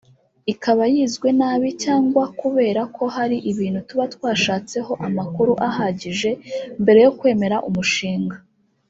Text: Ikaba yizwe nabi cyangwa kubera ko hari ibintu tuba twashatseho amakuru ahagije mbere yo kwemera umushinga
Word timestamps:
Ikaba 0.53 0.83
yizwe 0.93 1.27
nabi 1.39 1.69
cyangwa 1.83 2.23
kubera 2.39 2.81
ko 2.95 3.03
hari 3.15 3.37
ibintu 3.51 3.79
tuba 3.87 4.05
twashatseho 4.13 4.91
amakuru 5.07 5.51
ahagije 5.69 6.29
mbere 6.81 6.99
yo 7.05 7.11
kwemera 7.19 7.57
umushinga 7.69 8.35